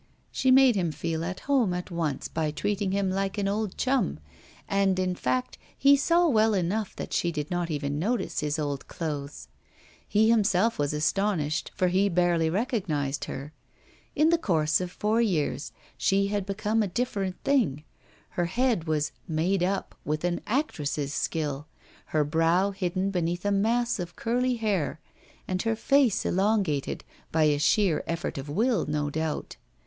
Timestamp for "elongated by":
26.25-27.43